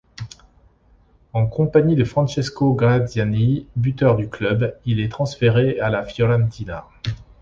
En 1.31 1.45
compagnie 1.45 1.95
de 1.95 2.05
Francesco 2.05 2.73
Graziani, 2.73 3.67
buteur 3.75 4.15
du 4.15 4.27
club, 4.29 4.75
il 4.83 4.99
est 4.99 5.11
transféré 5.11 5.79
à 5.79 5.91
la 5.91 6.03
Fiorentina. 6.05 6.87